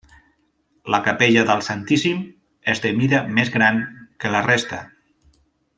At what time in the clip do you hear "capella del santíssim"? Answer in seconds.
1.07-2.23